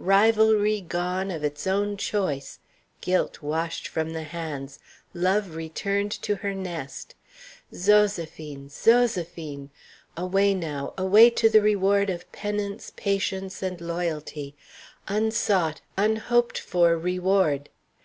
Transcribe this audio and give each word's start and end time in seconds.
rivalry 0.00 0.80
gone 0.80 1.28
of 1.28 1.42
its 1.42 1.66
own 1.66 1.96
choice, 1.96 2.60
guilt 3.00 3.42
washed 3.42 3.88
from 3.88 4.10
the 4.10 4.22
hands, 4.22 4.78
love 5.12 5.56
returned 5.56 6.12
to 6.12 6.36
her 6.36 6.54
nest. 6.54 7.16
Zoséphine! 7.72 8.66
Zoséphine! 8.68 9.70
Away 10.16 10.54
now, 10.54 10.94
away 10.96 11.30
to 11.30 11.48
the 11.50 11.60
reward 11.60 12.10
of 12.10 12.30
penance, 12.30 12.92
patience, 12.94 13.60
and 13.60 13.80
loyalty! 13.80 14.54
Unsought, 15.08 15.80
unhoped 15.98 16.58
for 16.60 16.96
reward! 16.96 17.68